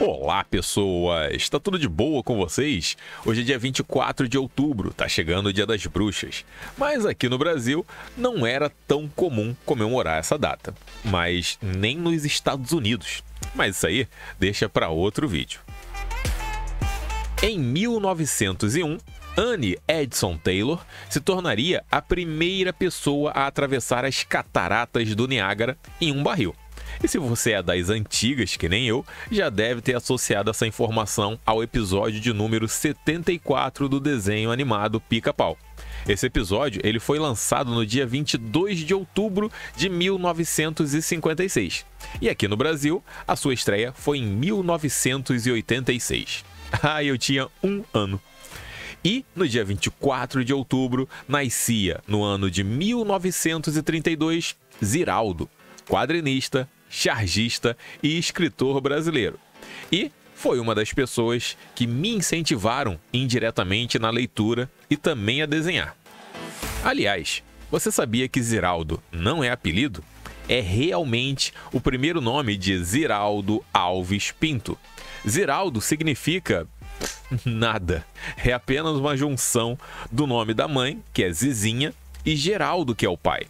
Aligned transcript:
Olá, 0.00 0.44
pessoas! 0.44 1.34
Está 1.34 1.58
tudo 1.58 1.76
de 1.76 1.88
boa 1.88 2.22
com 2.22 2.36
vocês? 2.36 2.96
Hoje 3.26 3.40
é 3.40 3.44
dia 3.44 3.58
24 3.58 4.28
de 4.28 4.38
outubro, 4.38 4.94
tá 4.94 5.08
chegando 5.08 5.48
o 5.48 5.52
Dia 5.52 5.66
das 5.66 5.84
Bruxas. 5.86 6.44
Mas 6.76 7.04
aqui 7.04 7.28
no 7.28 7.36
Brasil 7.36 7.84
não 8.16 8.46
era 8.46 8.70
tão 8.86 9.08
comum 9.08 9.56
comemorar 9.66 10.20
essa 10.20 10.38
data, 10.38 10.72
mas 11.04 11.58
nem 11.60 11.96
nos 11.96 12.24
Estados 12.24 12.70
Unidos. 12.70 13.24
Mas 13.56 13.76
isso 13.76 13.88
aí 13.88 14.06
deixa 14.38 14.68
para 14.68 14.88
outro 14.88 15.26
vídeo. 15.26 15.58
Em 17.42 17.58
1901, 17.58 18.98
Anne 19.36 19.78
Edson 19.88 20.36
Taylor 20.36 20.80
se 21.10 21.20
tornaria 21.20 21.84
a 21.90 22.00
primeira 22.00 22.72
pessoa 22.72 23.32
a 23.32 23.48
atravessar 23.48 24.04
as 24.04 24.22
cataratas 24.22 25.12
do 25.16 25.26
Niágara 25.26 25.76
em 26.00 26.12
um 26.12 26.22
barril. 26.22 26.54
E 27.02 27.08
se 27.08 27.18
você 27.18 27.52
é 27.52 27.62
das 27.62 27.90
antigas, 27.90 28.56
que 28.56 28.68
nem 28.68 28.86
eu, 28.86 29.06
já 29.30 29.48
deve 29.48 29.80
ter 29.80 29.96
associado 29.96 30.50
essa 30.50 30.66
informação 30.66 31.38
ao 31.46 31.62
episódio 31.62 32.20
de 32.20 32.32
número 32.32 32.66
74 32.66 33.88
do 33.88 34.00
desenho 34.00 34.50
animado 34.50 35.00
Pica-Pau. 35.00 35.56
Esse 36.08 36.26
episódio 36.26 36.80
ele 36.84 36.98
foi 36.98 37.18
lançado 37.18 37.72
no 37.72 37.86
dia 37.86 38.06
22 38.06 38.78
de 38.78 38.94
outubro 38.94 39.52
de 39.76 39.88
1956. 39.88 41.86
E 42.20 42.28
aqui 42.28 42.48
no 42.48 42.56
Brasil, 42.56 43.04
a 43.26 43.36
sua 43.36 43.54
estreia 43.54 43.92
foi 43.92 44.18
em 44.18 44.26
1986. 44.26 46.44
Ah, 46.82 47.02
eu 47.02 47.16
tinha 47.16 47.48
um 47.64 47.82
ano. 47.94 48.20
E 49.02 49.24
no 49.34 49.48
dia 49.48 49.64
24 49.64 50.44
de 50.44 50.52
outubro 50.52 51.08
nascia, 51.26 52.02
no 52.06 52.22
ano 52.22 52.50
de 52.50 52.62
1932, 52.62 54.54
Ziraldo, 54.84 55.48
quadrinista, 55.88 56.68
chargista 56.88 57.76
e 58.02 58.18
escritor 58.18 58.80
brasileiro. 58.80 59.38
E 59.90 60.10
foi 60.34 60.60
uma 60.60 60.74
das 60.74 60.92
pessoas 60.92 61.56
que 61.74 61.86
me 61.86 62.10
incentivaram 62.10 62.98
indiretamente 63.12 63.98
na 63.98 64.10
leitura 64.10 64.70
e 64.88 64.96
também 64.96 65.42
a 65.42 65.46
desenhar. 65.46 65.96
Aliás, 66.84 67.42
você 67.70 67.90
sabia 67.90 68.28
que 68.28 68.40
Ziraldo 68.40 69.02
não 69.10 69.42
é 69.42 69.50
apelido? 69.50 70.02
É 70.48 70.60
realmente 70.60 71.52
o 71.72 71.80
primeiro 71.80 72.20
nome 72.20 72.56
de 72.56 72.82
Ziraldo 72.82 73.62
Alves 73.74 74.30
Pinto. 74.30 74.78
Ziraldo 75.28 75.80
significa 75.80 76.66
nada. 77.44 78.06
É 78.42 78.52
apenas 78.52 78.96
uma 78.96 79.16
junção 79.16 79.78
do 80.10 80.26
nome 80.26 80.54
da 80.54 80.66
mãe, 80.66 81.02
que 81.12 81.24
é 81.24 81.32
Zizinha, 81.32 81.92
e 82.24 82.36
Geraldo, 82.36 82.94
que 82.94 83.04
é 83.04 83.08
o 83.08 83.18
pai. 83.18 83.46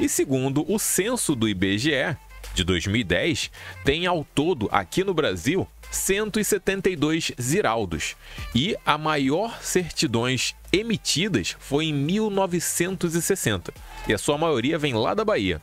E 0.00 0.08
segundo 0.08 0.64
o 0.72 0.78
censo 0.78 1.34
do 1.34 1.48
IBGE, 1.48 2.16
de 2.58 2.64
2010, 2.64 3.50
tem 3.84 4.06
ao 4.06 4.24
todo 4.24 4.68
aqui 4.72 5.04
no 5.04 5.14
Brasil 5.14 5.68
172 5.90 7.32
ziraldos 7.40 8.14
e 8.54 8.76
a 8.84 8.98
maior 8.98 9.58
certidões 9.62 10.54
emitidas 10.72 11.56
foi 11.58 11.86
em 11.86 11.94
1960 11.94 13.72
e 14.08 14.12
a 14.12 14.18
sua 14.18 14.36
maioria 14.36 14.76
vem 14.76 14.92
lá 14.92 15.14
da 15.14 15.24
Bahia. 15.24 15.62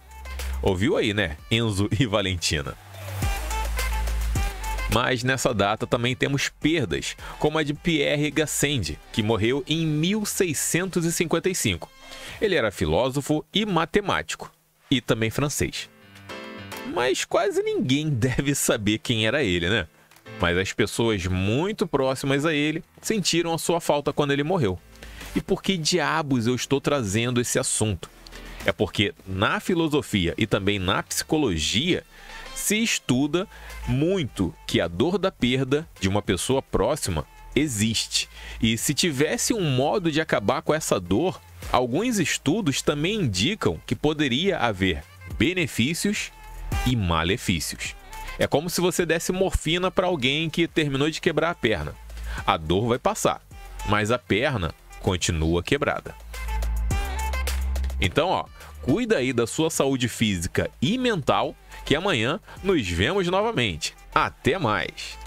Ouviu 0.62 0.96
aí, 0.96 1.14
né, 1.14 1.36
Enzo 1.52 1.90
e 2.00 2.06
Valentina? 2.06 2.78
Mas 4.94 5.24
nessa 5.24 5.54
data 5.54 5.86
também 5.86 6.16
temos 6.16 6.48
perdas, 6.48 7.18
como 7.38 7.58
a 7.58 7.64
de 7.64 7.74
Pierre 7.74 8.32
Gassendi, 8.32 8.98
que 9.12 9.22
morreu 9.22 9.62
em 9.68 9.86
1655. 9.86 11.92
Ele 12.40 12.56
era 12.56 12.72
filósofo 12.72 13.44
e 13.54 13.66
matemático, 13.66 14.50
e 14.90 15.02
também 15.02 15.30
francês 15.30 15.90
mas 16.94 17.26
quase 17.26 17.62
ninguém 17.62 18.10
deve 18.14 18.56
saber 18.56 19.00
quem 19.00 19.28
era 19.28 19.44
ele, 19.44 19.70
né? 19.70 19.88
Mas 20.40 20.58
as 20.58 20.74
pessoas 20.74 21.26
muito 21.26 21.88
próximas 21.88 22.46
a 22.46 22.54
ele 22.54 22.84
sentiram 23.02 23.54
a 23.54 23.58
sua 23.58 23.80
falta 23.80 24.12
quando 24.12 24.32
ele 24.32 24.44
morreu. 24.44 24.78
E 25.36 25.42
por 25.42 25.62
que 25.62 25.78
diabos 25.78 26.48
eu 26.48 26.56
estou 26.56 26.82
trazendo 26.82 27.42
esse 27.42 27.60
assunto? 27.60 28.10
É 28.66 28.72
porque 28.72 29.14
na 29.28 29.60
filosofia 29.60 30.34
e 30.38 30.48
também 30.48 30.80
na 30.80 31.04
psicologia 31.04 32.04
se 32.56 32.82
estuda 32.82 33.48
muito 33.88 34.54
que 34.66 34.82
a 34.82 34.88
dor 34.88 35.18
da 35.18 35.32
perda 35.32 35.88
de 36.00 36.10
uma 36.10 36.22
pessoa 36.22 36.62
próxima 36.62 37.28
existe. 37.56 38.28
E 38.62 38.78
se 38.78 38.94
tivesse 38.94 39.54
um 39.54 39.62
modo 39.62 40.12
de 40.12 40.20
acabar 40.20 40.62
com 40.62 40.74
essa 40.74 41.00
dor, 41.00 41.40
alguns 41.72 42.18
estudos 42.18 42.82
também 42.82 43.22
indicam 43.22 43.80
que 43.86 43.96
poderia 43.96 44.58
haver 44.58 45.04
benefícios 45.38 46.32
e 46.86 46.96
malefícios. 46.96 47.96
É 48.38 48.48
como 48.48 48.70
se 48.70 48.82
você 48.82 49.06
desse 49.06 49.32
morfina 49.32 49.90
para 49.90 50.08
alguém 50.08 50.50
que 50.50 50.68
terminou 50.68 51.10
de 51.10 51.22
quebrar 51.22 51.52
a 51.52 51.56
perna. 51.56 51.96
A 52.46 52.58
dor 52.58 52.88
vai 52.90 53.00
passar, 53.00 53.42
mas 53.88 54.12
a 54.12 54.20
perna 54.20 54.74
continua 55.00 55.64
quebrada. 55.64 56.14
Então, 58.00 58.30
ó, 58.30 58.46
cuida 58.82 59.18
aí 59.18 59.32
da 59.32 59.48
sua 59.48 59.70
saúde 59.70 60.10
física 60.10 60.70
e 60.82 60.98
mental, 60.98 61.56
que 61.86 61.96
amanhã 61.96 62.40
nos 62.64 62.88
vemos 62.88 63.28
novamente. 63.28 63.96
Até 64.14 64.60
mais! 64.60 65.25